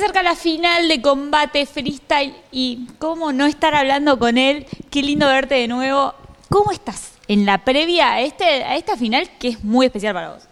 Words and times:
acerca 0.00 0.22
la 0.22 0.34
final 0.34 0.88
de 0.88 1.02
combate 1.02 1.66
freestyle 1.66 2.34
y 2.50 2.86
cómo 2.98 3.34
no 3.34 3.44
estar 3.44 3.74
hablando 3.74 4.18
con 4.18 4.38
él. 4.38 4.66
Qué 4.90 5.02
lindo 5.02 5.26
verte 5.26 5.56
de 5.56 5.68
nuevo. 5.68 6.14
¿Cómo 6.48 6.72
estás 6.72 7.10
en 7.28 7.44
la 7.44 7.66
previa 7.66 8.12
a, 8.12 8.20
este, 8.22 8.44
a 8.64 8.76
esta 8.76 8.96
final 8.96 9.28
que 9.38 9.48
es 9.48 9.62
muy 9.62 9.84
especial 9.84 10.14
para 10.14 10.30
vos? 10.30 10.42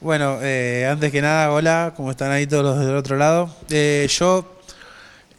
Bueno, 0.00 0.38
eh, 0.42 0.88
antes 0.90 1.12
que 1.12 1.22
nada, 1.22 1.52
hola, 1.52 1.94
¿cómo 1.96 2.10
están 2.10 2.32
ahí 2.32 2.44
todos 2.48 2.64
los 2.64 2.84
del 2.84 2.96
otro 2.96 3.16
lado? 3.16 3.54
Eh, 3.70 4.08
yo 4.10 4.52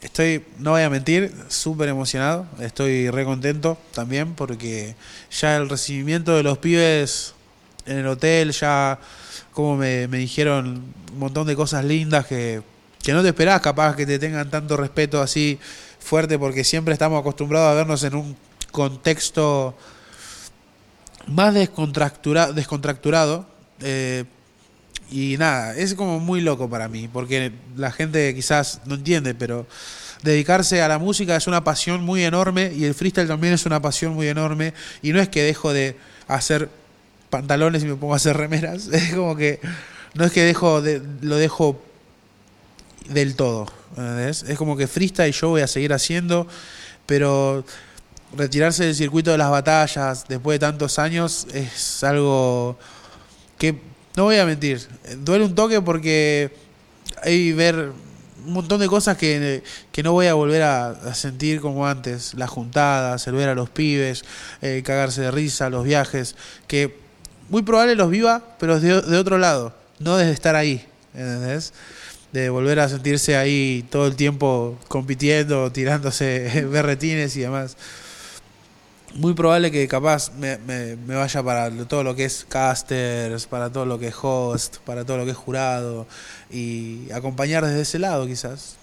estoy, 0.01 0.45
no 0.59 0.71
voy 0.71 0.83
a 0.83 0.89
mentir, 0.89 1.33
súper 1.49 1.89
emocionado, 1.89 2.47
estoy 2.61 3.09
re 3.09 3.25
contento 3.25 3.77
también 3.93 4.35
porque 4.35 4.95
ya 5.29 5.57
el 5.57 5.67
recibimiento 5.67 6.33
de 6.33 6.43
los 6.43 6.59
pibes 6.59 7.33
en 7.85 7.97
el 7.97 8.07
hotel, 8.07 8.51
ya 8.53 8.99
como 9.51 9.75
me, 9.75 10.07
me 10.07 10.19
dijeron 10.19 10.81
un 11.11 11.19
montón 11.19 11.45
de 11.45 11.57
cosas 11.57 11.83
lindas 11.83 12.25
que, 12.25 12.61
que 13.03 13.13
no 13.13 13.21
te 13.21 13.27
esperás 13.27 13.61
capaz 13.61 13.95
que 13.95 14.05
te 14.05 14.17
tengan 14.17 14.49
tanto 14.49 14.77
respeto 14.77 15.21
así 15.21 15.59
fuerte 15.99 16.39
porque 16.39 16.63
siempre 16.63 16.93
estamos 16.93 17.19
acostumbrados 17.19 17.69
a 17.69 17.73
vernos 17.75 18.03
en 18.03 18.15
un 18.15 18.37
contexto 18.71 19.75
más 21.27 21.53
descontractura, 21.53 22.51
descontracturado. 22.51 23.45
Eh, 23.81 24.23
y 25.11 25.35
nada, 25.37 25.75
es 25.75 25.93
como 25.93 26.19
muy 26.19 26.41
loco 26.41 26.69
para 26.69 26.87
mí, 26.87 27.07
porque 27.11 27.51
la 27.75 27.91
gente 27.91 28.33
quizás 28.33 28.81
no 28.85 28.95
entiende, 28.95 29.35
pero 29.35 29.67
dedicarse 30.23 30.81
a 30.81 30.87
la 30.87 30.97
música 30.97 31.35
es 31.35 31.45
una 31.45 31.63
pasión 31.63 32.03
muy 32.03 32.23
enorme 32.23 32.71
y 32.73 32.85
el 32.85 32.95
freestyle 32.95 33.27
también 33.27 33.53
es 33.53 33.65
una 33.65 33.81
pasión 33.81 34.13
muy 34.13 34.27
enorme. 34.27 34.73
Y 35.01 35.11
no 35.11 35.19
es 35.19 35.29
que 35.29 35.43
dejo 35.43 35.73
de 35.73 35.97
hacer 36.27 36.69
pantalones 37.29 37.83
y 37.83 37.87
me 37.87 37.95
pongo 37.95 38.13
a 38.13 38.17
hacer 38.17 38.37
remeras, 38.37 38.87
es 38.91 39.13
como 39.13 39.35
que 39.35 39.59
no 40.13 40.23
es 40.25 40.31
que 40.31 40.43
dejo 40.43 40.81
de, 40.81 41.01
lo 41.21 41.35
dejo 41.35 41.81
del 43.09 43.35
todo. 43.35 43.67
Es 44.27 44.43
como 44.57 44.75
que 44.75 44.87
freestyle 44.87 45.33
yo 45.33 45.49
voy 45.49 45.61
a 45.61 45.67
seguir 45.67 45.93
haciendo, 45.93 46.47
pero 47.05 47.63
retirarse 48.35 48.85
del 48.85 48.95
circuito 48.95 49.31
de 49.31 49.37
las 49.37 49.51
batallas 49.51 50.25
después 50.27 50.55
de 50.55 50.59
tantos 50.59 50.97
años 50.99 51.47
es 51.53 52.03
algo 52.03 52.77
que, 53.57 53.79
no 54.15 54.25
voy 54.25 54.37
a 54.37 54.45
mentir, 54.45 54.81
duele 55.19 55.45
un 55.45 55.55
toque 55.55 55.81
porque 55.81 56.55
hay 57.21 57.51
ver 57.53 57.91
un 58.45 58.53
montón 58.53 58.79
de 58.79 58.87
cosas 58.87 59.17
que, 59.17 59.63
que 59.91 60.03
no 60.03 60.11
voy 60.11 60.27
a 60.27 60.33
volver 60.33 60.63
a, 60.63 61.13
sentir 61.13 61.61
como 61.61 61.87
antes, 61.87 62.33
las 62.33 62.49
juntadas, 62.49 63.25
el 63.27 63.35
ver 63.35 63.49
a 63.49 63.55
los 63.55 63.69
pibes, 63.69 64.25
eh, 64.61 64.81
cagarse 64.85 65.21
de 65.21 65.31
risa, 65.31 65.69
los 65.69 65.85
viajes, 65.85 66.35
que 66.67 66.97
muy 67.49 67.61
probable 67.61 67.95
los 67.95 68.09
viva, 68.09 68.43
pero 68.59 68.79
de, 68.79 69.01
de 69.01 69.17
otro 69.17 69.37
lado, 69.37 69.73
no 69.99 70.17
desde 70.17 70.33
estar 70.33 70.55
ahí, 70.55 70.85
¿entendés? 71.13 71.73
De 72.33 72.49
volver 72.49 72.79
a 72.79 72.89
sentirse 72.89 73.37
ahí 73.37 73.85
todo 73.89 74.07
el 74.07 74.15
tiempo 74.15 74.75
compitiendo, 74.87 75.71
tirándose 75.71 76.65
berretines 76.69 77.37
y 77.37 77.41
demás. 77.41 77.77
Muy 79.13 79.35
probable 79.35 79.69
que 79.69 79.87
capaz 79.87 80.33
me, 80.33 80.57
me, 80.57 80.95
me, 80.95 81.15
vaya 81.15 81.43
para 81.43 81.69
todo 81.85 82.03
lo 82.03 82.15
que 82.15 82.25
es 82.25 82.45
casters, 82.49 83.45
para 83.45 83.71
todo 83.71 83.85
lo 83.85 83.99
que 83.99 84.07
es 84.07 84.15
host, 84.19 84.77
para 84.77 85.05
todo 85.05 85.17
lo 85.17 85.25
que 85.25 85.31
es 85.31 85.37
jurado 85.37 86.07
y 86.51 87.11
acompañar 87.11 87.63
desde 87.63 87.81
ese 87.81 87.99
lado 87.99 88.25
quizás. 88.25 88.77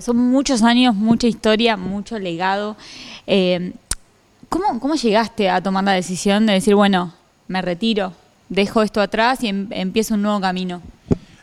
Son 0.00 0.16
muchos 0.16 0.62
años, 0.62 0.94
mucha 0.94 1.26
historia, 1.26 1.78
mucho 1.78 2.18
legado. 2.18 2.76
Eh, 3.26 3.72
¿cómo, 4.50 4.78
¿Cómo 4.80 4.94
llegaste 4.94 5.48
a 5.48 5.62
tomar 5.62 5.84
la 5.84 5.92
decisión 5.92 6.44
de 6.44 6.54
decir, 6.54 6.74
bueno, 6.74 7.14
me 7.48 7.62
retiro, 7.62 8.12
dejo 8.50 8.82
esto 8.82 9.00
atrás 9.00 9.42
y 9.42 9.48
em, 9.48 9.68
empiezo 9.70 10.14
un 10.14 10.22
nuevo 10.22 10.40
camino? 10.40 10.82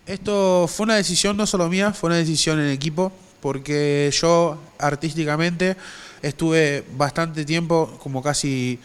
Esto 0.09 0.67
fue 0.67 0.85
una 0.85 0.95
decisión 0.95 1.37
no 1.37 1.45
solo 1.45 1.69
mía, 1.69 1.93
fue 1.93 2.07
una 2.07 2.17
decisión 2.17 2.59
en 2.59 2.71
equipo, 2.71 3.11
porque 3.41 4.09
yo 4.11 4.57
artísticamente 4.79 5.77
estuve 6.23 6.83
bastante 6.97 7.45
tiempo, 7.45 7.95
como 8.01 8.23
casi 8.23 8.79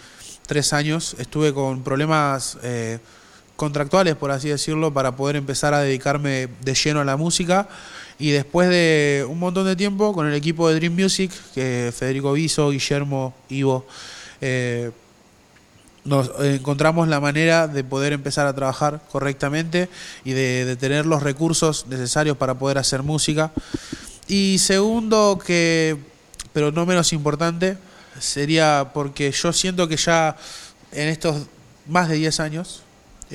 tres 0.47 0.75
años, 0.75 1.17
estuve 1.19 1.55
con 1.55 1.83
problemas 1.83 2.59
eh, 2.63 2.99
contractuales, 3.57 4.17
por 4.17 4.33
así 4.33 4.51
decirlo, 4.51 4.93
para 4.93 5.17
poder 5.17 5.37
empezar 5.37 5.73
a 5.73 5.79
dedicarme 5.79 6.49
de 6.61 6.75
lleno 6.75 7.01
a 7.01 7.07
la 7.07 7.17
música. 7.17 7.71
Y 8.19 8.33
después 8.33 8.69
de 8.69 9.25
un 9.27 9.39
montón 9.39 9.65
de 9.65 9.77
tiempo, 9.77 10.13
con 10.13 10.27
el 10.29 10.35
equipo 10.35 10.69
de 10.69 10.75
Dream 10.75 10.93
Music, 10.93 11.33
que 11.55 11.91
Federico 11.97 12.35
Viso, 12.35 12.69
Guillermo, 12.69 13.33
Ivo, 13.49 13.87
eh, 14.43 14.91
nos 16.05 16.31
encontramos 16.41 17.09
la 17.09 17.21
manera 17.21 17.67
de 17.67 17.83
poder 17.83 18.13
empezar 18.13 18.47
a 18.47 18.55
trabajar 18.55 19.01
correctamente 19.11 19.89
y 20.25 20.33
de, 20.33 20.65
de, 20.65 20.77
tener 20.77 21.07
los 21.07 21.23
recursos 21.23 21.87
necesarios 21.89 22.37
para 22.37 22.55
poder 22.55 22.79
hacer 22.79 23.03
música. 23.03 23.53
Y 24.29 24.59
segundo, 24.59 25.39
que, 25.45 25.97
pero 26.53 26.73
no 26.73 26.87
menos 26.87 27.13
importante, 27.13 27.79
sería 28.21 28.91
porque 28.93 29.33
yo 29.33 29.53
siento 29.53 29.89
que 29.89 29.97
ya 29.97 30.37
en 30.93 31.09
estos 31.09 31.47
más 31.87 32.09
de 32.09 32.17
10 32.17 32.41
años 32.41 32.83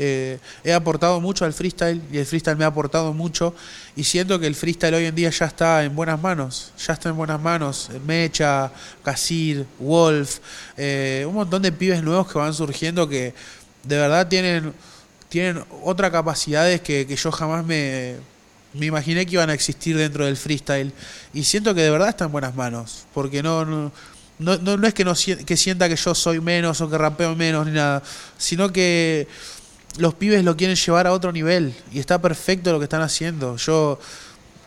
eh, 0.02 0.40
he 0.64 0.72
aportado 0.72 1.20
mucho 1.20 1.44
al 1.44 1.52
freestyle 1.52 2.02
y 2.10 2.20
el 2.20 2.26
freestyle 2.26 2.56
me 2.56 2.64
ha 2.64 2.68
aportado 2.68 3.14
mucho. 3.14 3.54
Y 3.98 4.06
siento 4.06 4.40
que 4.40 4.48
el 4.48 4.56
freestyle 4.56 4.94
hoy 4.94 5.06
en 5.06 5.14
día 5.14 5.30
ya 5.30 5.46
está 5.46 5.84
en 5.84 5.94
buenas 5.94 6.22
manos, 6.22 6.72
ya 6.78 6.94
está 6.94 7.10
en 7.10 7.18
buenas 7.18 7.42
manos, 7.42 7.90
Mecha, 8.08 8.72
Casir, 9.04 9.66
Wolf, 9.78 10.40
eh, 10.78 11.26
un 11.28 11.36
montón 11.36 11.62
de 11.62 11.74
pibes 11.74 12.02
nuevos 12.02 12.32
que 12.32 12.40
van 12.40 12.54
surgiendo 12.54 13.10
que 13.10 13.34
de 13.84 13.98
verdad 13.98 14.30
tienen, 14.30 14.74
tienen 15.28 15.66
otras 15.84 16.12
capacidades 16.12 16.80
que, 16.80 17.06
que 17.06 17.18
yo 17.18 17.30
jamás 17.34 17.66
me, 17.66 18.16
me 18.74 18.86
imaginé 18.86 19.26
que 19.26 19.34
iban 19.34 19.50
a 19.50 19.54
existir 19.54 19.98
dentro 19.98 20.26
del 20.26 20.38
freestyle. 20.38 20.94
Y 21.34 21.44
siento 21.44 21.76
que 21.76 21.82
de 21.82 21.90
verdad 21.90 22.08
está 22.08 22.24
en 22.24 22.32
buenas 22.32 22.56
manos, 22.56 23.06
porque 23.14 23.44
no, 23.44 23.66
no 23.66 23.92
no, 24.40 24.58
no, 24.58 24.78
no, 24.78 24.88
es 24.88 24.94
que, 24.94 25.04
no, 25.04 25.14
que 25.46 25.58
sienta 25.58 25.90
que 25.90 25.98
yo 25.98 26.16
soy 26.16 26.40
menos 26.40 26.80
o 26.80 26.90
que 26.90 26.98
rapeo 26.98 27.36
menos 27.36 27.68
ni 27.68 27.74
nada, 27.74 28.02
sino 28.38 28.72
que 28.72 29.28
los 29.98 30.14
pibes 30.14 30.44
lo 30.44 30.56
quieren 30.56 30.76
llevar 30.76 31.08
a 31.08 31.14
otro 31.14 31.32
nivel 31.32 31.74
y 31.92 32.00
está 32.00 32.22
perfecto 32.22 32.72
lo 32.72 32.80
que 32.80 32.86
están 32.86 33.02
haciendo. 33.02 33.58
Yo 33.58 34.00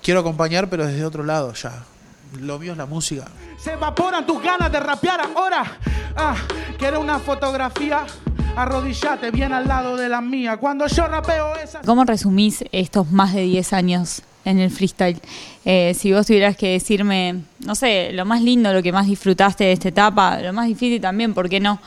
quiero 0.03 0.21
acompañar, 0.21 0.69
pero 0.69 0.87
desde 0.87 1.05
otro 1.05 1.25
lado 1.25 1.53
ya. 1.55 1.85
Lo 2.41 2.59
mío 2.59 2.73
es 2.73 2.79
la 2.79 2.87
música. 2.87 3.27
Se 3.59 3.73
evaporan 3.73 4.27
tus 4.27 4.43
ganas 4.43 4.73
de 4.73 4.81
rapear 4.81 5.21
ahora. 5.21 5.79
Ah, 6.17 6.35
quiero 6.79 7.01
una 7.01 7.19
fotografía. 7.19 8.07
Arrodillate 8.57 9.31
bien 9.31 9.53
al 9.53 9.69
lado 9.69 9.97
de 9.97 10.09
la 10.09 10.21
mía. 10.21 10.57
Cuando 10.57 10.87
yo 10.87 11.07
rapeo 11.07 11.55
esa. 11.57 11.81
¿Cómo 11.83 12.05
resumís 12.05 12.65
estos 12.73 13.11
más 13.11 13.33
de 13.35 13.43
10 13.43 13.73
años 13.73 14.23
en 14.45 14.59
el 14.59 14.71
freestyle? 14.71 15.21
Eh, 15.65 15.95
si 15.99 16.13
vos 16.13 16.27
tuvieras 16.27 16.57
que 16.57 16.73
decirme, 16.73 17.43
no 17.61 17.75
sé, 17.75 18.13
lo 18.13 18.25
más 18.25 18.43
lindo, 18.43 18.73
lo 18.73 18.83
que 18.83 18.93
más 18.93 19.07
disfrutaste 19.07 19.65
de 19.65 19.73
esta 19.73 19.89
etapa, 19.89 20.41
lo 20.41 20.53
más 20.53 20.67
difícil 20.67 21.01
también, 21.01 21.33
¿por 21.35 21.49
qué 21.49 21.61
no? 21.61 21.81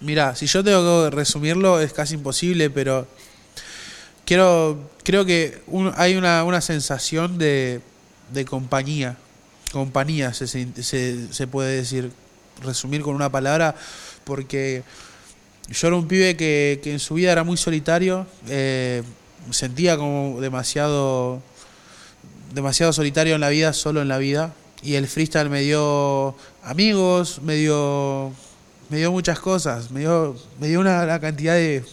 Mira, 0.00 0.34
si 0.34 0.46
yo 0.46 0.62
tengo 0.64 1.04
que 1.04 1.16
resumirlo 1.16 1.80
es 1.80 1.92
casi 1.92 2.14
imposible, 2.14 2.68
pero 2.70 3.06
quiero, 4.24 4.90
creo 5.02 5.24
que 5.24 5.62
hay 5.96 6.16
una, 6.16 6.44
una 6.44 6.60
sensación 6.60 7.38
de, 7.38 7.80
de, 8.32 8.44
compañía. 8.44 9.16
Compañía 9.72 10.34
se, 10.34 10.46
se, 10.46 11.32
se, 11.32 11.46
puede 11.46 11.76
decir, 11.76 12.10
resumir 12.62 13.02
con 13.02 13.14
una 13.14 13.30
palabra, 13.30 13.74
porque 14.24 14.82
yo 15.68 15.88
era 15.88 15.96
un 15.96 16.06
pibe 16.06 16.36
que, 16.36 16.80
que 16.82 16.92
en 16.92 16.98
su 16.98 17.14
vida 17.14 17.32
era 17.32 17.44
muy 17.44 17.56
solitario, 17.56 18.26
eh, 18.48 19.02
sentía 19.50 19.96
como 19.96 20.40
demasiado, 20.40 21.42
demasiado 22.52 22.92
solitario 22.92 23.34
en 23.34 23.40
la 23.40 23.48
vida, 23.48 23.72
solo 23.72 24.02
en 24.02 24.08
la 24.08 24.18
vida, 24.18 24.54
y 24.82 24.94
el 24.94 25.08
freestyle 25.08 25.48
me 25.48 25.62
dio 25.62 26.36
amigos, 26.62 27.40
me 27.42 27.56
dio 27.56 28.32
me 28.88 28.98
dio 28.98 29.10
muchas 29.12 29.38
cosas, 29.38 29.90
me 29.90 30.00
dio, 30.00 30.36
me 30.60 30.68
dio 30.68 30.80
una, 30.80 31.18
cantidad 31.20 31.54
de, 31.54 31.84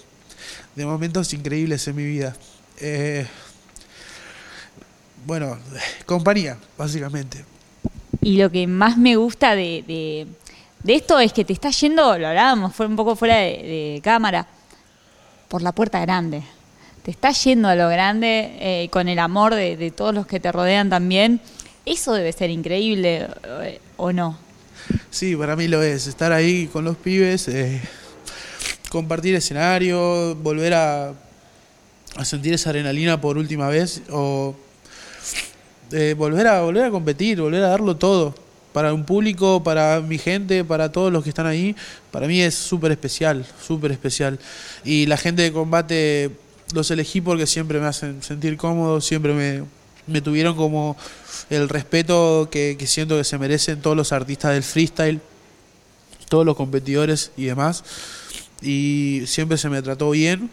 de, 0.76 0.86
momentos 0.86 1.34
increíbles 1.34 1.88
en 1.88 1.96
mi 1.96 2.06
vida. 2.06 2.36
Eh, 2.80 3.26
bueno, 5.26 5.58
compañía, 6.06 6.58
básicamente. 6.78 7.46
Y 8.22 8.38
lo 8.38 8.52
que 8.52 8.68
más 8.68 8.98
me 8.98 9.16
gusta 9.16 9.56
de, 9.56 9.84
de, 10.84 10.96
esto 10.96 11.20
es 11.20 11.34
que 11.34 11.46
te 11.46 11.54
está 11.54 11.70
yendo, 11.70 12.18
lo 12.18 12.28
hablábamos, 12.28 12.76
fue 12.76 12.88
un 12.88 12.96
poco 12.96 13.16
fuera 13.16 13.38
de, 13.38 14.00
cámara, 14.04 14.48
por 15.48 15.62
la 15.62 15.72
puerta 15.72 16.00
grande. 16.00 16.44
Te 17.04 17.12
está 17.12 17.32
yendo 17.32 17.68
a 17.68 17.76
lo 17.76 17.90
grande 17.90 18.58
eh, 18.60 18.90
con 18.92 19.08
el 19.08 19.18
amor 19.20 19.56
de, 19.56 19.92
todos 19.92 20.14
los 20.14 20.28
que 20.28 20.40
te 20.40 20.52
rodean 20.52 20.90
también. 20.90 21.42
Eso 21.86 22.14
debe 22.14 22.32
ser 22.32 22.52
increíble, 22.52 23.28
¿o 23.98 24.12
no? 24.12 24.38
Sí, 25.12 25.36
para 25.36 25.58
mí 25.58 25.68
lo 25.68 25.84
es. 25.84 26.08
Estar 26.08 26.32
ahí 26.32 26.68
con 26.68 26.86
los 26.86 26.96
pibes, 26.96 27.50
eh, 27.50 27.82
compartir 28.90 29.36
escenario, 29.36 30.36
volver 30.36 30.74
a, 30.74 31.14
a, 32.16 32.26
sentir 32.26 32.54
esa 32.54 32.70
adrenalina 32.70 33.20
por 33.20 33.38
última 33.38 33.68
vez 33.68 34.02
o 34.10 34.56
eh, 35.92 36.16
volver, 36.18 36.48
a, 36.48 36.62
volver 36.62 36.86
a 36.86 36.92
competir, 36.92 37.42
volver 37.42 37.62
a 37.62 37.68
darlo 37.68 37.98
todo. 37.98 38.34
Para 38.72 38.94
un 38.94 39.04
público, 39.04 39.62
para 39.62 40.00
mi 40.00 40.18
gente, 40.18 40.64
para 40.64 40.94
todos 40.94 41.12
los 41.12 41.24
que 41.24 41.30
están 41.30 41.46
ahí, 41.46 41.76
para 42.10 42.26
mí 42.26 42.40
es 42.42 42.56
súper 42.56 42.94
especial, 42.94 43.46
súper 43.62 43.92
especial. 43.92 44.40
Y 44.86 45.08
la 45.08 45.18
gente 45.18 45.42
de 45.42 45.52
combate 45.52 46.32
los 46.74 46.90
elegí 46.90 47.20
porque 47.20 47.46
siempre 47.48 47.82
me 47.82 47.88
hacen 47.88 48.24
sentir 48.24 48.56
cómodo, 48.56 49.02
siempre 49.02 49.34
me, 49.34 49.64
me 50.08 50.22
tuvieron 50.22 50.56
como 50.56 50.98
el 51.50 51.70
respeto 51.70 52.50
que, 52.52 52.76
que 52.78 52.88
siento 52.88 53.18
que 53.18 53.24
se 53.24 53.38
merecen 53.38 53.82
todos 53.82 53.96
los 53.96 54.12
artistas 54.12 54.54
del 54.54 54.64
freestyle, 54.64 55.22
todos 56.30 56.46
los 56.46 56.56
competidores 56.56 57.32
y 57.38 57.46
demás. 57.46 57.84
Y 58.62 59.24
siempre 59.26 59.58
se 59.58 59.70
me 59.70 59.82
trató 59.82 60.12
bien. 60.12 60.50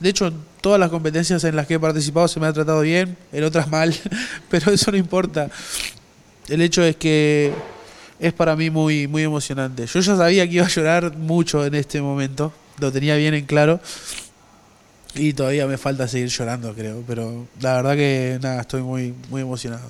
De 0.00 0.08
hecho, 0.08 0.28
en 0.28 0.34
todas 0.60 0.78
las 0.78 0.90
competencias 0.90 1.42
en 1.44 1.56
las 1.56 1.66
que 1.66 1.74
he 1.74 1.80
participado 1.80 2.28
se 2.28 2.38
me 2.40 2.46
ha 2.46 2.52
tratado 2.52 2.80
bien, 2.80 3.16
en 3.32 3.44
otras 3.44 3.68
mal, 3.68 3.94
pero 4.50 4.72
eso 4.72 4.90
no 4.90 4.96
importa. 4.96 5.50
El 6.48 6.62
hecho 6.62 6.82
es 6.82 6.96
que 6.96 7.52
es 8.18 8.32
para 8.32 8.56
mí 8.56 8.70
muy, 8.70 9.06
muy 9.06 9.22
emocionante. 9.22 9.86
Yo 9.86 10.00
ya 10.00 10.16
sabía 10.16 10.46
que 10.48 10.54
iba 10.54 10.66
a 10.66 10.68
llorar 10.68 11.16
mucho 11.16 11.64
en 11.64 11.74
este 11.74 12.00
momento, 12.00 12.52
lo 12.78 12.90
tenía 12.92 13.16
bien 13.16 13.34
en 13.34 13.44
claro. 13.44 13.80
Y 15.14 15.32
todavía 15.32 15.66
me 15.66 15.78
falta 15.78 16.06
seguir 16.06 16.28
llorando, 16.28 16.74
creo. 16.74 17.02
Pero 17.06 17.46
la 17.60 17.76
verdad 17.76 17.94
que 17.94 18.38
nada, 18.40 18.60
estoy 18.60 18.82
muy, 18.82 19.14
muy 19.30 19.42
emocionado. 19.42 19.88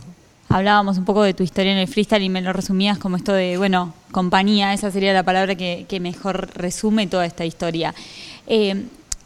Hablábamos 0.49 0.97
un 0.97 1.05
poco 1.05 1.23
de 1.23 1.35
tu 1.35 1.43
historia 1.43 1.73
en 1.73 1.79
el 1.79 1.88
freestyle 1.88 2.23
y 2.23 2.31
me 2.31 2.41
lo 2.41 2.55
resumías 2.55 2.97
como 2.97 3.17
esto 3.17 3.35
de, 3.35 3.59
bueno, 3.59 3.93
compañía, 4.12 4.73
esa 4.73 4.91
sería 4.91 5.12
la 5.12 5.23
palabra 5.23 5.55
que, 5.56 5.85
que 5.87 6.00
mejor 6.00 6.49
resume 6.55 7.06
toda 7.06 7.26
esta 7.26 7.44
historia. 7.44 7.94
Eh, 8.47 8.70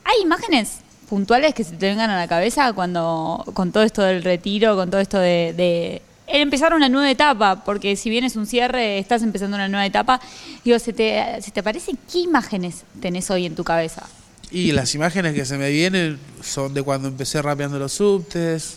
¿Hay 0.04 0.22
imágenes 0.22 0.78
puntuales 1.08 1.54
que 1.54 1.62
se 1.62 1.76
te 1.76 1.86
vengan 1.86 2.10
a 2.10 2.16
la 2.16 2.26
cabeza 2.26 2.72
cuando 2.72 3.44
con 3.54 3.70
todo 3.70 3.84
esto 3.84 4.02
del 4.02 4.24
retiro, 4.24 4.74
con 4.74 4.90
todo 4.90 5.00
esto 5.00 5.18
de, 5.20 5.54
de 5.56 6.02
empezar 6.26 6.74
una 6.74 6.88
nueva 6.88 7.08
etapa? 7.08 7.62
Porque 7.64 7.94
si 7.94 8.10
bien 8.10 8.24
es 8.24 8.34
un 8.34 8.46
cierre, 8.46 8.98
estás 8.98 9.22
empezando 9.22 9.56
una 9.56 9.68
nueva 9.68 9.86
etapa. 9.86 10.20
Digo, 10.64 10.80
¿se 10.80 10.92
te, 10.92 11.40
¿se 11.40 11.52
te 11.52 11.62
parece 11.62 11.92
qué 12.10 12.18
imágenes 12.18 12.82
tenés 13.00 13.30
hoy 13.30 13.46
en 13.46 13.54
tu 13.54 13.62
cabeza? 13.62 14.08
Y 14.52 14.72
las 14.72 14.94
imágenes 14.94 15.32
que 15.32 15.46
se 15.46 15.56
me 15.56 15.70
vienen 15.70 16.18
son 16.42 16.74
de 16.74 16.82
cuando 16.82 17.08
empecé 17.08 17.40
rapeando 17.40 17.78
los 17.78 17.94
subtes, 17.94 18.76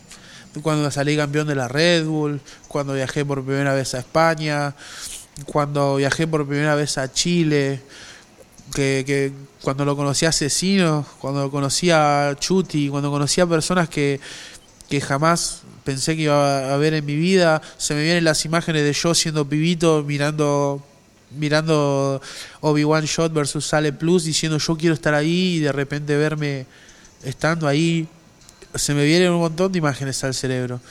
cuando 0.62 0.90
salí 0.90 1.18
campeón 1.18 1.48
de 1.48 1.56
la 1.56 1.68
Red 1.68 2.06
Bull, 2.06 2.40
cuando 2.70 2.94
viajé 2.94 3.26
por 3.26 3.44
primera 3.44 3.74
vez 3.74 3.94
a 3.94 4.00
España, 4.00 4.74
cuando 5.46 5.98
viajé 5.98 6.28
por 6.28 6.48
primera 6.48 6.76
vez 6.76 6.98
a 6.98 7.12
Chile, 7.12 7.82
que, 8.74 9.34
cuando 9.62 9.84
lo 9.84 9.98
conocí 9.98 10.26
a 10.26 10.30
Asesino, 10.30 11.06
cuando 11.20 11.42
lo 11.42 11.52
conocí 11.52 11.92
a 11.92 12.38
Chuti, 12.40 12.88
cuando 12.88 13.12
conocí 13.12 13.42
a 13.42 13.46
personas 13.46 13.90
que, 13.90 14.22
que 14.88 15.02
jamás 15.02 15.64
pensé 15.84 16.16
que 16.16 16.22
iba 16.22 16.74
a 16.74 16.78
ver 16.78 16.94
en 16.94 17.06
mi 17.06 17.18
vida, 17.18 17.62
se 17.78 17.96
me 17.96 18.04
vienen 18.04 18.24
las 18.24 18.46
imágenes 18.46 18.84
de 18.84 18.94
yo 18.94 19.14
siendo 19.14 19.46
pibito 19.50 20.04
mirando 20.04 20.82
mirando 21.32 22.22
Obi-Wan 22.62 23.06
Shot 23.06 23.34
versus 23.34 23.66
Sale 23.66 23.94
Plus 23.94 24.26
diciendo 24.26 24.58
yo 24.58 24.78
quiero 24.78 24.94
estar 24.94 25.14
ahí 25.14 25.56
y 25.56 25.60
de 25.60 25.72
repente 25.72 26.16
verme 26.16 26.66
estando 27.24 27.68
ahí 27.68 28.08
se 28.76 28.94
me 28.94 29.06
vienen 29.06 29.32
un 29.32 29.40
montón 29.40 29.72
de 29.72 29.80
imágenes 29.80 30.24
al 30.24 30.34
cerebro. 30.34 30.82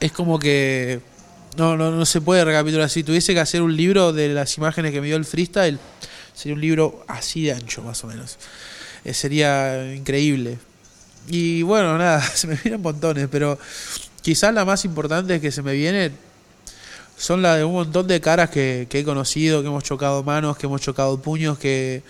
Es 0.00 0.12
como 0.12 0.38
que 0.38 1.00
no, 1.56 1.76
no, 1.76 1.90
no 1.90 2.04
se 2.04 2.20
puede 2.20 2.44
recapitular. 2.44 2.90
Si 2.90 3.02
tuviese 3.02 3.32
que 3.32 3.40
hacer 3.40 3.62
un 3.62 3.76
libro 3.76 4.12
de 4.12 4.28
las 4.28 4.56
imágenes 4.58 4.92
que 4.92 5.00
me 5.00 5.06
dio 5.06 5.16
el 5.16 5.24
freestyle 5.24 5.78
sería 6.34 6.54
un 6.54 6.60
libro 6.60 7.04
así 7.08 7.44
de 7.44 7.52
ancho 7.52 7.82
más 7.82 8.02
o 8.04 8.08
menos. 8.08 8.38
Eh, 9.04 9.14
sería 9.14 9.94
increíble. 9.94 10.58
Y 11.28 11.62
bueno 11.62 11.96
nada 11.96 12.20
se 12.34 12.46
me 12.46 12.56
vienen 12.56 12.82
montones 12.82 13.28
pero 13.30 13.58
quizás 14.20 14.52
la 14.52 14.64
más 14.64 14.84
importante 14.84 15.36
es 15.36 15.40
que 15.40 15.50
se 15.50 15.62
me 15.62 15.72
viene 15.72 16.10
son 17.16 17.42
la 17.42 17.56
de 17.56 17.64
un 17.64 17.72
montón 17.72 18.06
de 18.06 18.20
caras 18.20 18.50
que, 18.50 18.86
que 18.88 19.00
he 19.00 19.04
conocido, 19.04 19.62
que 19.62 19.68
hemos 19.68 19.84
chocado 19.84 20.22
manos, 20.22 20.56
que 20.56 20.66
hemos 20.66 20.80
chocado 20.80 21.20
puños, 21.20 21.58
que, 21.58 22.02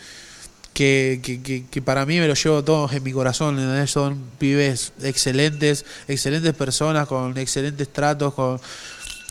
que, 0.73 1.21
que, 1.23 1.65
que 1.71 1.83
para 1.83 2.05
mí 2.07 2.19
me 2.19 2.29
los 2.29 2.43
llevo 2.43 2.65
todos 2.65 2.93
en 2.93 3.03
mi 3.03 3.13
corazón. 3.13 3.87
Son 3.87 4.19
pibes 4.39 4.93
excelentes, 5.03 5.85
excelentes 6.09 6.55
personas, 6.55 7.07
con 7.07 7.37
excelentes 7.39 7.93
tratos, 7.93 8.35
con, 8.35 8.61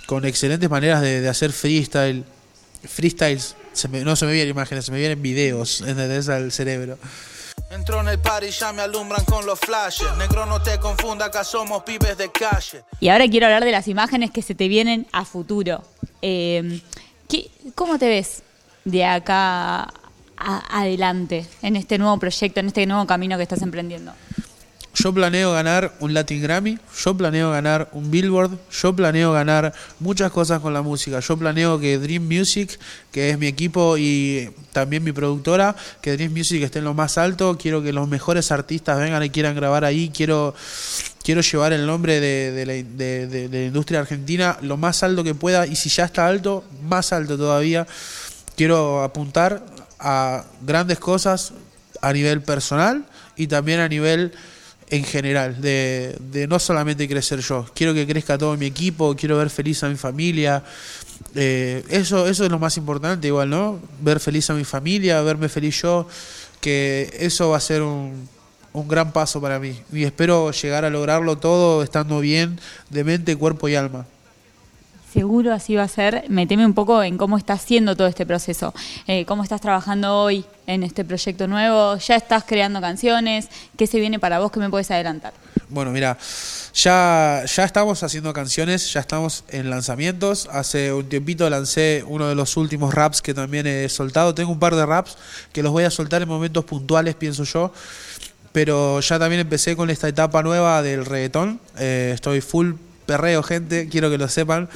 con 0.05 0.25
excelentes 0.25 0.69
maneras 0.69 1.01
de, 1.01 1.21
de 1.21 1.29
hacer 1.29 1.51
freestyle. 1.51 2.23
Freestyles, 2.85 3.55
se 3.71 3.87
me, 3.87 4.03
no 4.03 4.15
se 4.15 4.25
me 4.25 4.33
vienen 4.33 4.51
imágenes, 4.51 4.85
se 4.85 4.91
me 4.91 4.99
vienen 4.99 5.21
videos, 5.21 5.81
¿entendés? 5.81 6.27
Al 6.29 6.51
cerebro. 6.51 6.97
Entro 7.69 8.01
en 8.01 8.07
el 8.07 8.19
party 8.19 8.47
y 8.47 8.51
ya 8.51 8.71
me 8.71 8.81
alumbran 8.83 9.23
con 9.25 9.45
los 9.45 9.59
flashes. 9.59 10.07
Negro, 10.17 10.45
no 10.45 10.61
te 10.61 10.79
confunda, 10.79 11.25
acá 11.25 11.43
somos 11.43 11.83
pibes 11.83 12.17
de 12.17 12.31
calle. 12.31 12.83
Y 12.99 13.09
ahora 13.09 13.27
quiero 13.27 13.47
hablar 13.47 13.63
de 13.65 13.71
las 13.71 13.87
imágenes 13.87 14.31
que 14.31 14.41
se 14.41 14.53
te 14.55 14.67
vienen 14.67 15.07
a 15.11 15.25
futuro. 15.25 15.81
¿qué- 16.21 17.49
¿Cómo 17.75 17.97
te 17.97 18.07
ves 18.07 18.43
de 18.85 19.03
acá 19.05 19.91
adelante 20.37 21.45
en 21.61 21.75
este 21.75 21.97
nuevo 21.97 22.17
proyecto, 22.19 22.59
en 22.59 22.67
este 22.67 22.85
nuevo 22.85 23.05
camino 23.07 23.37
que 23.37 23.43
estás 23.43 23.61
emprendiendo? 23.61 24.13
Yo 24.95 25.11
planeo 25.11 25.51
ganar 25.51 25.91
un 25.99 26.13
Latin 26.13 26.39
Grammy, 26.39 26.77
yo 27.03 27.17
planeo 27.17 27.49
ganar 27.49 27.89
un 27.93 28.11
Billboard, 28.11 28.51
yo 28.71 28.95
planeo 28.95 29.31
ganar 29.33 29.73
muchas 29.99 30.31
cosas 30.31 30.59
con 30.59 30.71
la 30.71 30.83
música. 30.83 31.19
Yo 31.19 31.35
planeo 31.35 31.79
que 31.79 31.97
Dream 31.97 32.23
Music, 32.27 32.79
que 33.11 33.31
es 33.31 33.39
mi 33.39 33.47
equipo 33.47 33.97
y 33.97 34.51
también 34.71 35.03
mi 35.03 35.11
productora, 35.11 35.75
que 35.99 36.11
Dream 36.15 36.31
Music 36.31 36.61
esté 36.61 36.77
en 36.77 36.85
lo 36.85 36.93
más 36.93 37.17
alto. 37.17 37.57
Quiero 37.57 37.81
que 37.81 37.91
los 37.91 38.07
mejores 38.07 38.51
artistas 38.51 38.99
vengan 38.99 39.23
y 39.23 39.31
quieran 39.31 39.55
grabar 39.55 39.83
ahí. 39.83 40.11
Quiero, 40.13 40.53
quiero 41.23 41.41
llevar 41.41 41.73
el 41.73 41.87
nombre 41.87 42.19
de, 42.19 42.63
la, 42.63 42.73
de 42.73 43.49
la 43.51 43.65
industria 43.65 43.99
argentina 43.99 44.59
lo 44.61 44.77
más 44.77 45.01
alto 45.01 45.23
que 45.23 45.33
pueda 45.33 45.65
y 45.65 45.75
si 45.75 45.89
ya 45.89 46.05
está 46.05 46.27
alto, 46.27 46.63
más 46.83 47.11
alto 47.13 47.35
todavía. 47.35 47.87
Quiero 48.55 49.01
apuntar 49.01 49.65
a 49.97 50.45
grandes 50.61 50.99
cosas 50.99 51.53
a 51.99 52.13
nivel 52.13 52.43
personal 52.43 53.05
y 53.35 53.47
también 53.47 53.79
a 53.79 53.87
nivel 53.87 54.33
en 54.93 55.03
general, 55.03 55.59
de, 55.59 56.15
de 56.19 56.45
no 56.47 56.59
solamente 56.59 57.07
crecer 57.07 57.39
yo, 57.39 57.65
quiero 57.73 57.95
que 57.95 58.05
crezca 58.05 58.37
todo 58.37 58.55
mi 58.57 58.67
equipo, 58.67 59.15
quiero 59.15 59.39
ver 59.39 59.49
feliz 59.49 59.83
a 59.83 59.89
mi 59.89 59.95
familia, 59.95 60.63
eh, 61.33 61.83
eso, 61.89 62.27
eso 62.27 62.45
es 62.45 62.51
lo 62.51 62.59
más 62.59 62.77
importante 62.77 63.25
igual, 63.25 63.49
¿no? 63.49 63.79
Ver 64.01 64.19
feliz 64.19 64.51
a 64.51 64.53
mi 64.53 64.63
familia, 64.63 65.19
verme 65.23 65.49
feliz 65.49 65.81
yo, 65.81 66.07
que 66.61 67.11
eso 67.19 67.49
va 67.49 67.57
a 67.57 67.59
ser 67.59 67.81
un, 67.81 68.29
un 68.71 68.87
gran 68.87 69.11
paso 69.11 69.41
para 69.41 69.57
mí 69.57 69.75
y 69.91 70.03
espero 70.03 70.51
llegar 70.51 70.85
a 70.85 70.91
lograrlo 70.91 71.39
todo 71.39 71.81
estando 71.81 72.19
bien 72.19 72.59
de 72.91 73.03
mente, 73.03 73.35
cuerpo 73.35 73.67
y 73.69 73.75
alma. 73.75 74.05
Seguro 75.13 75.53
así 75.53 75.75
va 75.75 75.83
a 75.83 75.87
ser. 75.87 76.25
Meteme 76.29 76.65
un 76.65 76.73
poco 76.73 77.03
en 77.03 77.17
cómo 77.19 77.37
estás 77.37 77.61
haciendo 77.61 77.95
todo 77.95 78.07
este 78.07 78.25
proceso. 78.25 78.73
Eh, 79.05 79.25
¿Cómo 79.25 79.43
estás 79.43 79.61
trabajando 79.61 80.17
hoy 80.17 80.43
en 80.65 80.81
este 80.81 81.05
proyecto 81.05 81.45
nuevo? 81.47 81.97
¿Ya 81.97 82.15
estás 82.15 82.45
creando 82.47 82.81
canciones? 82.81 83.47
¿Qué 83.77 83.85
se 83.85 83.99
viene 83.99 84.17
para 84.17 84.39
vos? 84.39 84.51
¿Qué 84.51 84.59
me 84.59 84.71
puedes 84.71 84.89
adelantar? 84.89 85.31
Bueno, 85.69 85.91
mira, 85.91 86.17
ya, 86.73 87.43
ya 87.45 87.63
estamos 87.63 88.01
haciendo 88.01 88.33
canciones, 88.33 88.91
ya 88.91 89.01
estamos 89.01 89.43
en 89.49 89.69
lanzamientos. 89.69 90.49
Hace 90.51 90.91
un 90.91 91.07
tiempito 91.07 91.47
lancé 91.47 92.03
uno 92.07 92.27
de 92.27 92.33
los 92.33 92.57
últimos 92.57 92.91
raps 92.91 93.21
que 93.21 93.35
también 93.35 93.67
he 93.67 93.89
soltado. 93.89 94.33
Tengo 94.33 94.51
un 94.51 94.59
par 94.59 94.75
de 94.75 94.83
raps 94.83 95.15
que 95.51 95.61
los 95.61 95.71
voy 95.71 95.83
a 95.83 95.91
soltar 95.91 96.23
en 96.23 96.27
momentos 96.27 96.65
puntuales, 96.65 97.13
pienso 97.13 97.43
yo. 97.43 97.71
Pero 98.51 98.99
ya 98.99 99.19
también 99.19 99.41
empecé 99.41 99.75
con 99.75 99.91
esta 99.91 100.07
etapa 100.07 100.41
nueva 100.41 100.81
del 100.81 101.05
reggaetón. 101.05 101.59
Eh, 101.77 102.13
estoy 102.15 102.41
full 102.41 102.73
perreo, 103.05 103.43
gente, 103.43 103.89
quiero 103.89 104.09
que 104.09 104.17
lo 104.17 104.27
sepan. 104.27 104.69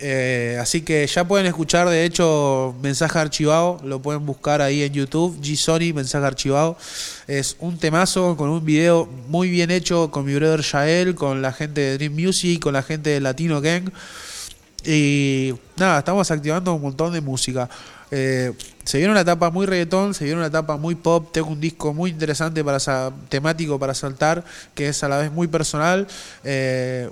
Eh, 0.00 0.56
así 0.60 0.82
que 0.82 1.06
ya 1.06 1.26
pueden 1.26 1.46
escuchar, 1.46 1.88
de 1.88 2.04
hecho, 2.04 2.74
mensaje 2.80 3.18
archivado, 3.18 3.80
lo 3.82 4.00
pueden 4.00 4.24
buscar 4.24 4.62
ahí 4.62 4.82
en 4.82 4.92
YouTube, 4.92 5.40
G 5.40 5.56
Sony, 5.56 5.92
mensaje 5.92 6.24
archivado. 6.24 6.76
Es 7.26 7.56
un 7.58 7.78
temazo 7.78 8.36
con 8.36 8.48
un 8.48 8.64
video 8.64 9.06
muy 9.28 9.50
bien 9.50 9.70
hecho 9.70 10.10
con 10.10 10.24
mi 10.24 10.34
brother 10.34 10.60
Yael, 10.60 11.14
con 11.14 11.42
la 11.42 11.52
gente 11.52 11.80
de 11.80 11.98
Dream 11.98 12.14
Music, 12.14 12.60
con 12.60 12.74
la 12.74 12.82
gente 12.82 13.10
de 13.10 13.20
Latino 13.20 13.60
Gang. 13.60 13.90
Y 14.84 15.54
nada, 15.76 15.98
estamos 15.98 16.30
activando 16.30 16.72
un 16.74 16.82
montón 16.82 17.12
de 17.12 17.20
música. 17.20 17.68
Eh, 18.10 18.52
se 18.84 18.98
viene 18.98 19.10
una 19.10 19.20
etapa 19.20 19.50
muy 19.50 19.66
reggaetón, 19.66 20.14
se 20.14 20.24
viene 20.24 20.38
una 20.38 20.46
etapa 20.46 20.76
muy 20.76 20.94
pop. 20.94 21.30
Tengo 21.32 21.48
un 21.48 21.60
disco 21.60 21.92
muy 21.92 22.10
interesante 22.10 22.62
para 22.64 22.78
temático 23.28 23.78
para 23.78 23.94
saltar, 23.94 24.44
que 24.74 24.88
es 24.88 25.02
a 25.02 25.08
la 25.08 25.18
vez 25.18 25.32
muy 25.32 25.48
personal. 25.48 26.06
Eh, 26.44 27.10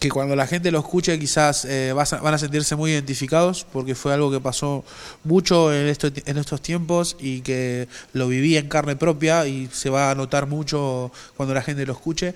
que 0.00 0.08
cuando 0.10 0.34
la 0.34 0.46
gente 0.46 0.70
lo 0.72 0.78
escuche 0.80 1.16
quizás 1.18 1.64
eh, 1.66 1.92
van 1.92 2.34
a 2.34 2.38
sentirse 2.38 2.74
muy 2.74 2.90
identificados 2.90 3.64
porque 3.72 3.94
fue 3.94 4.12
algo 4.12 4.30
que 4.32 4.40
pasó 4.40 4.82
mucho 5.24 5.72
en, 5.72 5.86
esto- 5.88 6.08
en 6.26 6.38
estos 6.38 6.60
tiempos 6.62 7.16
y 7.20 7.42
que 7.42 7.86
lo 8.14 8.26
viví 8.26 8.56
en 8.56 8.68
carne 8.68 8.96
propia 8.96 9.46
y 9.46 9.68
se 9.72 9.90
va 9.90 10.10
a 10.10 10.14
notar 10.14 10.46
mucho 10.46 11.12
cuando 11.36 11.54
la 11.54 11.62
gente 11.62 11.84
lo 11.86 11.92
escuche. 11.92 12.34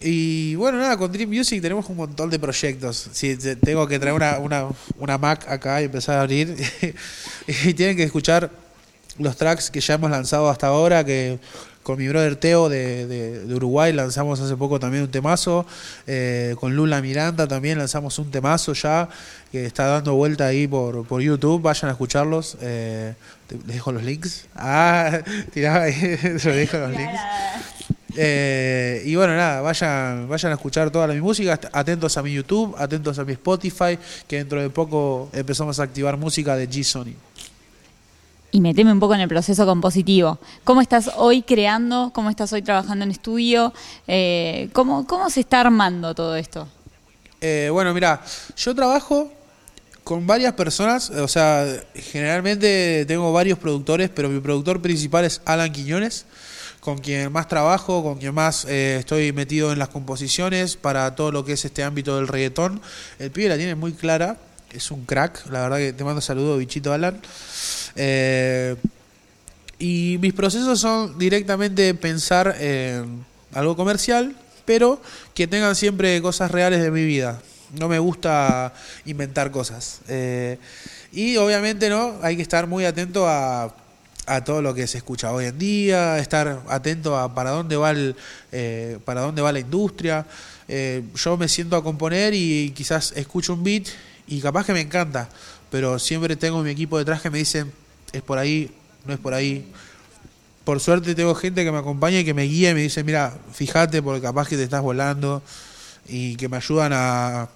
Y 0.00 0.54
bueno, 0.54 0.78
nada, 0.78 0.96
con 0.96 1.10
Dream 1.10 1.28
Music 1.30 1.60
tenemos 1.60 1.88
un 1.88 1.96
montón 1.96 2.30
de 2.30 2.38
proyectos. 2.38 3.08
Te- 3.18 3.56
tengo 3.56 3.86
que 3.88 3.98
traer 3.98 4.14
una, 4.14 4.38
una, 4.38 4.68
una 4.98 5.18
Mac 5.18 5.48
acá 5.48 5.80
y 5.80 5.86
empezar 5.86 6.18
a 6.18 6.20
abrir. 6.20 6.54
y 7.48 7.74
tienen 7.74 7.96
que 7.96 8.04
escuchar 8.04 8.50
los 9.18 9.36
tracks 9.36 9.70
que 9.70 9.80
ya 9.80 9.94
hemos 9.94 10.10
lanzado 10.10 10.48
hasta 10.48 10.68
ahora, 10.68 11.02
que 11.04 11.40
con 11.88 11.96
mi 11.96 12.06
brother 12.06 12.36
Teo 12.36 12.68
de, 12.68 13.06
de- 13.06 13.46
de 13.46 13.54
Uruguay 13.54 13.94
lanzamos 13.94 14.38
hace 14.40 14.54
poco 14.56 14.78
también 14.78 15.04
un 15.04 15.10
temazo, 15.10 15.64
eh, 16.06 16.54
con 16.60 16.76
Lula 16.76 17.00
Miranda 17.00 17.48
también 17.48 17.78
lanzamos 17.78 18.18
un 18.18 18.30
temazo 18.30 18.74
ya, 18.74 19.08
que 19.50 19.64
está 19.64 19.86
dando 19.86 20.12
vuelta 20.14 20.44
ahí 20.44 20.68
por, 20.68 21.06
por 21.06 21.22
YouTube, 21.22 21.62
vayan 21.62 21.88
a 21.88 21.92
escucharlos, 21.92 22.58
eh, 22.60 23.14
te- 23.46 23.54
les 23.56 23.66
dejo 23.68 23.92
los 23.92 24.02
links. 24.02 24.44
Ah, 24.54 25.18
tiraba 25.54 25.84
ahí, 25.84 26.18
los 26.34 26.44
dejo 26.44 26.76
los 26.76 26.90
links. 26.90 27.20
Eh, 28.18 29.02
y 29.06 29.14
bueno, 29.16 29.34
nada, 29.34 29.62
vayan, 29.62 30.28
vayan 30.28 30.52
a 30.52 30.56
escuchar 30.56 30.90
toda 30.90 31.06
mi 31.06 31.22
música, 31.22 31.58
atentos 31.72 32.18
a 32.18 32.22
mi 32.22 32.34
YouTube, 32.34 32.74
atentos 32.76 33.18
a 33.18 33.24
mi 33.24 33.32
Spotify, 33.32 33.98
que 34.26 34.36
dentro 34.36 34.60
de 34.60 34.68
poco 34.68 35.30
empezamos 35.32 35.80
a 35.80 35.84
activar 35.84 36.18
música 36.18 36.54
de 36.54 36.68
G 36.68 36.82
Sony. 36.84 37.14
Y 38.50 38.60
meteme 38.60 38.92
un 38.92 39.00
poco 39.00 39.14
en 39.14 39.20
el 39.20 39.28
proceso 39.28 39.66
compositivo. 39.66 40.38
¿Cómo 40.64 40.80
estás 40.80 41.10
hoy 41.16 41.42
creando? 41.42 42.12
¿Cómo 42.14 42.30
estás 42.30 42.52
hoy 42.52 42.62
trabajando 42.62 43.04
en 43.04 43.10
estudio? 43.10 43.74
Eh, 44.06 44.70
¿cómo, 44.72 45.06
¿Cómo 45.06 45.28
se 45.28 45.40
está 45.40 45.60
armando 45.60 46.14
todo 46.14 46.34
esto? 46.34 46.66
Eh, 47.40 47.68
bueno, 47.70 47.92
mira, 47.92 48.22
yo 48.56 48.74
trabajo 48.74 49.30
con 50.02 50.26
varias 50.26 50.54
personas, 50.54 51.10
o 51.10 51.28
sea, 51.28 51.66
generalmente 51.94 53.04
tengo 53.06 53.30
varios 53.30 53.58
productores, 53.58 54.08
pero 54.08 54.30
mi 54.30 54.40
productor 54.40 54.80
principal 54.80 55.26
es 55.26 55.42
Alan 55.44 55.70
Quiñones, 55.70 56.24
con 56.80 56.96
quien 56.96 57.30
más 57.30 57.46
trabajo, 57.46 58.02
con 58.02 58.16
quien 58.16 58.34
más 58.34 58.64
eh, 58.64 58.96
estoy 59.00 59.32
metido 59.34 59.70
en 59.70 59.78
las 59.78 59.90
composiciones 59.90 60.76
para 60.76 61.14
todo 61.14 61.30
lo 61.30 61.44
que 61.44 61.52
es 61.52 61.64
este 61.66 61.82
ámbito 61.82 62.16
del 62.16 62.26
reggaetón. 62.26 62.80
El 63.18 63.30
pibe 63.30 63.50
la 63.50 63.58
tiene 63.58 63.74
muy 63.74 63.92
clara, 63.92 64.38
es 64.72 64.90
un 64.90 65.04
crack, 65.04 65.46
la 65.50 65.62
verdad 65.62 65.78
que 65.78 65.92
te 65.92 66.04
mando 66.04 66.20
saludos, 66.20 66.58
bichito 66.58 66.92
Alan. 66.92 67.20
Eh, 67.96 68.76
y 69.78 70.18
mis 70.20 70.32
procesos 70.32 70.80
son 70.80 71.18
directamente 71.18 71.94
pensar 71.94 72.56
en 72.60 73.24
algo 73.52 73.76
comercial, 73.76 74.34
pero 74.64 75.00
que 75.34 75.46
tengan 75.46 75.76
siempre 75.76 76.20
cosas 76.20 76.50
reales 76.50 76.82
de 76.82 76.90
mi 76.90 77.04
vida 77.04 77.40
no 77.74 77.88
me 77.88 77.98
gusta 77.98 78.72
inventar 79.04 79.50
cosas. 79.50 80.00
Eh, 80.08 80.58
y 81.12 81.36
obviamente 81.36 81.88
no, 81.88 82.16
hay 82.22 82.36
que 82.36 82.42
estar 82.42 82.66
muy 82.66 82.84
atento 82.84 83.28
a, 83.28 83.74
a, 84.26 84.44
todo 84.44 84.62
lo 84.62 84.74
que 84.74 84.86
se 84.86 84.98
escucha 84.98 85.32
hoy 85.32 85.46
en 85.46 85.58
día, 85.58 86.18
estar 86.18 86.62
atento 86.68 87.16
a 87.16 87.34
para 87.34 87.50
dónde 87.50 87.76
va 87.76 87.90
el, 87.90 88.16
eh, 88.52 88.98
para 89.04 89.22
dónde 89.22 89.42
va 89.42 89.52
la 89.52 89.60
industria. 89.60 90.26
Eh, 90.68 91.02
yo 91.14 91.36
me 91.36 91.48
siento 91.48 91.76
a 91.76 91.82
componer 91.82 92.34
y 92.34 92.70
quizás 92.70 93.12
escucho 93.16 93.54
un 93.54 93.64
beat 93.64 93.86
y 94.28 94.40
capaz 94.40 94.66
que 94.66 94.72
me 94.72 94.80
encanta, 94.80 95.28
pero 95.70 95.98
siempre 95.98 96.36
tengo 96.36 96.62
mi 96.62 96.70
equipo 96.70 96.98
detrás 96.98 97.20
que 97.20 97.30
me 97.30 97.38
dice 97.38 97.66
es 98.12 98.22
por 98.22 98.38
ahí, 98.38 98.70
no 99.04 99.14
es 99.14 99.20
por 99.20 99.34
ahí. 99.34 99.70
Por 100.64 100.80
suerte 100.80 101.14
tengo 101.14 101.34
gente 101.34 101.64
que 101.64 101.72
me 101.72 101.78
acompaña 101.78 102.20
y 102.20 102.24
que 102.24 102.34
me 102.34 102.42
guía 102.44 102.70
y 102.70 102.74
me 102.74 102.80
dice, 102.82 103.02
mira, 103.04 103.36
fíjate 103.52 104.02
porque 104.02 104.20
capaz 104.20 104.48
que 104.48 104.56
te 104.56 104.64
estás 104.64 104.82
volando 104.82 105.42
y 106.06 106.36
que 106.36 106.48
me 106.48 106.58
ayudan 106.58 106.92
a, 106.94 107.48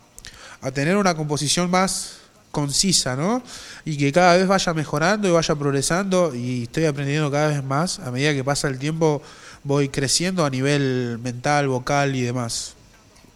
a 0.63 0.71
tener 0.73 0.97
una 0.97 1.15
composición 1.15 1.71
más 1.71 2.19
concisa, 2.51 3.17
¿no? 3.17 3.43
Y 3.85 3.97
que 3.97 4.13
cada 4.13 4.37
vez 4.37 4.47
vaya 4.47 4.75
mejorando 4.75 5.29
y 5.29 5.31
vaya 5.31 5.55
progresando 5.55 6.35
y 6.35 6.65
estoy 6.65 6.85
aprendiendo 6.85 7.31
cada 7.31 7.49
vez 7.49 7.65
más. 7.65 7.99
A 7.99 8.11
medida 8.11 8.33
que 8.33 8.45
pasa 8.45 8.69
el 8.69 8.79
tiempo 8.79 9.23
voy 9.65 9.89
creciendo 9.89 10.45
a 10.45 10.51
nivel 10.51 11.19
mental, 11.23 11.69
vocal 11.69 12.15
y 12.15 12.23
demás. 12.23 12.75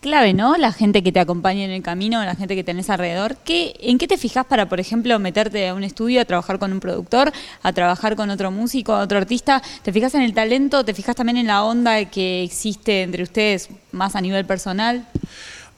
Clave, 0.07 0.35
¿no? 0.35 0.57
La 0.57 0.71
gente 0.71 1.03
que 1.03 1.11
te 1.11 1.19
acompaña 1.19 1.65
en 1.65 1.73
el 1.73 1.83
camino, 1.83 2.25
la 2.25 2.37
gente 2.37 2.55
que 2.55 2.63
tenés 2.63 2.91
alrededor. 2.91 3.37
¿Qué, 3.39 3.75
¿En 3.81 3.99
qué 3.99 4.07
te 4.07 4.17
fijas 4.17 4.47
para, 4.47 4.69
por 4.69 4.79
ejemplo, 4.79 5.19
meterte 5.19 5.67
a 5.67 5.75
un 5.75 5.83
estudio, 5.83 6.21
a 6.21 6.25
trabajar 6.25 6.61
con 6.61 6.73
un 6.73 6.79
productor, 6.79 7.33
a 7.61 7.73
trabajar 7.73 8.15
con 8.15 8.31
otro 8.31 8.53
músico, 8.53 8.97
otro 8.97 9.19
artista? 9.19 9.61
¿Te 9.83 9.93
fijas 9.93 10.15
en 10.15 10.23
el 10.23 10.33
talento? 10.33 10.85
¿Te 10.85 10.95
fijas 10.95 11.17
también 11.17 11.39
en 11.39 11.49
la 11.49 11.65
onda 11.65 12.05
que 12.05 12.45
existe 12.45 13.03
entre 13.03 13.25
ustedes 13.25 13.69
más 13.91 14.15
a 14.15 14.21
nivel 14.21 14.47
personal? 14.47 15.09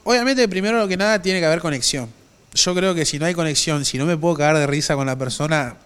Obviamente, 0.04 0.46
primero 0.46 0.78
lo 0.78 0.86
que 0.88 0.98
nada, 0.98 1.22
tiene 1.22 1.40
que 1.40 1.46
haber 1.46 1.60
conexión. 1.60 2.10
Yo 2.52 2.74
creo 2.74 2.94
que 2.94 3.06
si 3.06 3.18
no 3.18 3.24
hay 3.24 3.32
conexión, 3.32 3.86
si 3.86 3.96
no 3.96 4.04
me 4.04 4.18
puedo 4.18 4.36
cagar 4.36 4.58
de 4.58 4.66
risa 4.66 4.94
con 4.94 5.06
la 5.06 5.16
persona, 5.16 5.76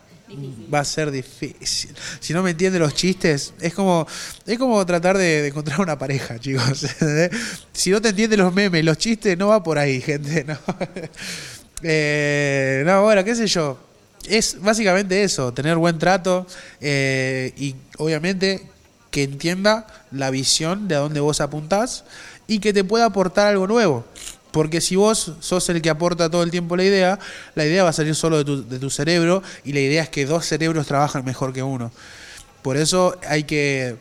va 0.72 0.80
a 0.80 0.84
ser 0.84 1.10
difícil. 1.10 1.94
Si 2.20 2.32
no 2.32 2.42
me 2.42 2.50
entiende 2.50 2.78
los 2.78 2.94
chistes, 2.94 3.54
es 3.60 3.74
como 3.74 4.06
es 4.46 4.58
como 4.58 4.84
tratar 4.86 5.18
de, 5.18 5.48
encontrar 5.48 5.80
una 5.80 5.98
pareja, 5.98 6.38
chicos. 6.38 6.86
si 7.72 7.90
no 7.90 8.00
te 8.00 8.10
entiende 8.10 8.36
los 8.36 8.52
memes, 8.52 8.84
los 8.84 8.98
chistes, 8.98 9.36
no 9.36 9.48
va 9.48 9.62
por 9.62 9.78
ahí, 9.78 10.00
gente. 10.02 10.44
No, 10.44 10.58
eh, 11.82 12.82
no 12.86 13.02
bueno, 13.02 13.24
qué 13.24 13.34
sé 13.34 13.46
yo. 13.46 13.78
Es 14.28 14.60
básicamente 14.60 15.24
eso, 15.24 15.52
tener 15.52 15.76
buen 15.76 15.98
trato 15.98 16.46
eh, 16.80 17.52
y 17.56 17.74
obviamente 17.98 18.68
que 19.10 19.24
entienda 19.24 19.86
la 20.12 20.30
visión 20.30 20.86
de 20.86 20.94
a 20.94 20.98
dónde 20.98 21.20
vos 21.20 21.40
apuntás 21.40 22.04
y 22.46 22.60
que 22.60 22.72
te 22.72 22.84
pueda 22.84 23.06
aportar 23.06 23.48
algo 23.48 23.66
nuevo. 23.66 24.04
Porque 24.52 24.80
si 24.80 24.96
vos 24.96 25.32
sos 25.40 25.68
el 25.70 25.82
que 25.82 25.90
aporta 25.90 26.30
todo 26.30 26.42
el 26.42 26.50
tiempo 26.50 26.76
la 26.76 26.84
idea, 26.84 27.18
la 27.54 27.64
idea 27.64 27.82
va 27.82 27.90
a 27.90 27.94
salir 27.94 28.14
solo 28.14 28.44
de 28.44 28.78
tu, 28.78 28.90
cerebro 28.90 29.42
y 29.64 29.72
la 29.72 29.80
idea 29.80 30.02
es 30.02 30.10
que 30.10 30.26
dos 30.26 30.46
cerebros 30.46 30.86
trabajan 30.86 31.24
mejor 31.24 31.52
que 31.52 31.62
uno. 31.62 31.90
Por 32.60 32.76
eso 32.76 33.18
hay 33.26 33.44
que, 33.44 33.96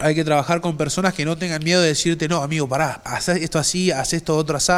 hay 0.00 0.14
que 0.14 0.24
trabajar 0.24 0.60
con 0.60 0.76
personas 0.76 1.14
que 1.14 1.24
no 1.24 1.38
tengan 1.38 1.62
miedo 1.62 1.80
de 1.80 1.88
decirte, 1.88 2.28
no, 2.28 2.42
amigo, 2.42 2.68
pará, 2.68 3.00
haz 3.04 3.28
esto 3.28 3.58
así, 3.58 3.92
haz 3.92 4.12
esto 4.12 4.36
otro 4.36 4.56
así, 4.56 4.72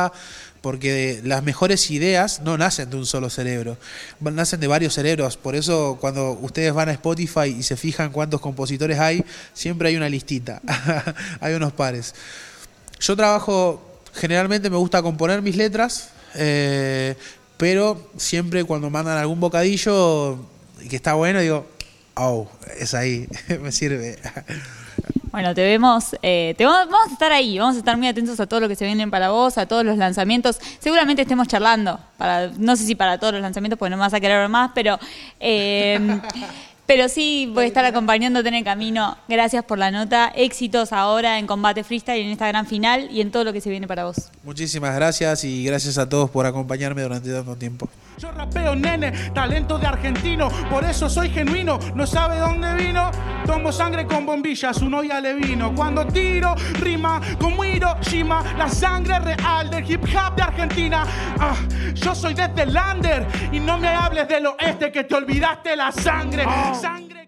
porque 0.61 1.21
las 1.25 1.43
mejores 1.43 1.91
ideas 1.91 2.41
no 2.43 2.57
nacen 2.57 2.89
de 2.89 2.97
un 2.97 3.07
solo 3.07 3.31
cerebro, 3.31 3.79
nacen 4.21 4.61
de 4.61 4.67
varios 4.67 4.95
cerebros. 4.95 5.37
Por 5.39 5.57
eso 5.57 5.97
cuando 6.01 6.33
ustedes 6.33 6.73
van 6.75 6.91
a 6.91 6.93
Spotify 6.93 7.55
y 7.59 7.63
se 7.63 7.77
fijan 7.77 8.13
cuántos 8.13 8.41
compositores 8.41 8.99
hay, 8.99 9.25
siempre 9.55 9.89
hay 9.89 9.97
una 9.97 10.09
listita, 10.09 10.61
hay 11.41 11.55
unos 11.55 11.73
pares. 11.73 12.15
Yo 12.99 13.15
trabajo, 13.17 13.94
generalmente 14.15 14.71
me 14.71 14.77
gusta 14.77 15.03
componer 15.03 15.43
mis 15.43 15.57
letras, 15.57 16.11
eh, 16.35 17.17
pero 17.57 18.11
siempre 18.17 18.65
cuando 18.65 18.91
mandan 18.91 19.19
algún 19.19 19.41
bocadillo 19.41 20.39
que 20.89 20.97
está 20.97 21.15
bueno, 21.15 21.41
digo, 21.41 21.67
oh, 22.15 22.49
es 22.79 22.95
ahí, 22.95 23.29
me 23.61 23.73
sirve. 23.73 24.19
Bueno, 25.31 25.53
te 25.53 25.65
vemos, 25.65 26.15
eh, 26.23 26.55
te 26.57 26.65
vamos, 26.65 26.97
a 27.09 27.13
estar 27.13 27.33
ahí, 27.33 27.59
vamos 27.59 27.75
a 27.75 27.79
estar 27.79 27.97
muy 27.97 28.07
atentos 28.07 28.39
a 28.39 28.47
todo 28.47 28.61
lo 28.61 28.69
que 28.69 28.77
se 28.77 28.85
viene 28.85 29.09
para 29.09 29.31
vos, 29.31 29.59
a 29.59 29.67
todos 29.67 29.85
los 29.85 29.99
lanzamientos. 29.99 30.61
Seguramente 30.79 31.23
estemos 31.23 31.49
charlando, 31.49 31.99
para, 32.17 32.49
no 32.57 32.77
sé 32.77 32.85
si 32.85 32.95
para 32.95 33.19
todos 33.19 33.33
los 33.33 33.43
lanzamientos, 33.43 33.77
porque 33.79 33.91
no 33.91 33.97
me 33.97 34.03
vas 34.03 34.15
a 34.15 34.21
querer 34.21 34.39
ver 34.39 34.49
más, 34.49 34.71
pero 34.75 34.99
eh, 35.41 36.21
Pero 36.87 37.09
sí, 37.09 37.51
voy 37.53 37.65
a 37.65 37.67
estar 37.67 37.85
acompañándote 37.85 38.49
en 38.49 38.55
el 38.55 38.65
camino. 38.65 39.17
Gracias 39.27 39.65
por 39.65 39.79
la 39.79 39.91
nota. 39.91 40.31
Éxitos 40.35 40.93
ahora 40.93 41.39
en 41.39 41.47
Combate 41.47 41.83
Freestyle, 41.83 42.23
en 42.23 42.31
esta 42.31 42.47
gran 42.49 42.67
final 42.67 43.09
y 43.11 43.23
en 43.23 43.31
todo 43.31 43.45
lo 43.45 43.53
que 43.53 43.61
se 43.61 43.71
viene 43.71 43.87
para 43.87 44.05
vos. 44.05 44.31
Muchísimas 44.43 44.95
gracias 44.95 45.45
y 45.45 45.65
gracias 45.65 45.97
a 45.97 46.09
todos 46.09 46.29
por 46.29 46.45
acompañarme 46.45 47.03
durante 47.03 47.33
tanto 47.33 47.57
tiempo. 47.57 47.89
Yo 48.19 48.31
rapeo, 48.31 48.77
nene, 48.77 49.11
talento 49.33 49.79
de 49.79 49.87
argentino, 49.87 50.49
por 50.71 50.85
eso 50.85 51.09
soy 51.09 51.31
genuino. 51.31 51.79
No 51.95 52.07
sabe 52.07 52.39
dónde 52.39 52.75
vino, 52.75 53.11
tomo 53.45 53.73
sangre 53.73 54.07
con 54.07 54.25
bombillas, 54.25 54.81
uno 54.83 55.03
ya 55.03 55.21
le 55.21 55.35
vino. 55.35 55.75
Cuando 55.75 56.07
tiro, 56.07 56.55
rima 56.81 57.21
como 57.41 57.65
Hiroshima, 57.65 58.43
la 58.57 58.69
sangre 58.69 59.19
real 59.19 59.69
del 59.69 59.91
hip 59.91 60.05
hop 60.05 60.37
de 60.37 60.43
Argentina. 60.43 61.05
Ah, 61.41 61.57
yo 61.95 62.15
soy 62.15 62.35
desde 62.35 62.67
Lander 62.67 63.27
y 63.51 63.59
no 63.59 63.79
me 63.79 63.89
hables 63.89 64.29
del 64.29 64.47
oeste 64.47 64.93
que 64.93 65.05
te 65.05 65.15
olvidaste 65.15 65.75
la 65.75 65.91
sangre. 65.91 66.45
Sangre. 66.81 67.24